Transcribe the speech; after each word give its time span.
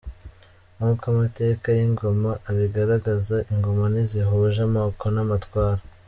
Nk’uko 0.75 1.03
amateka 1.13 1.67
y’ingoma 1.77 2.31
abigaragaza, 2.49 3.35
ingoma 3.51 3.83
ntizihuije 3.91 4.61
amoko 4.67 5.05
n’amatwara. 5.15 5.81